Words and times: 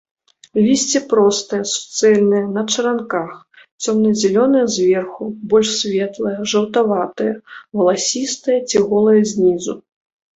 Лісце 0.65 0.99
простае, 1.09 1.57
суцэльнае, 1.71 2.39
на 2.55 2.61
чаранках, 2.75 3.35
цёмна-зялёнае 3.85 4.63
зверху, 4.75 5.23
больш 5.51 5.69
светлае, 5.81 6.31
жаўтаватае, 6.55 7.29
валасістае 7.83 8.57
ці 8.73 8.77
голае 8.89 9.21
знізу. 9.33 9.73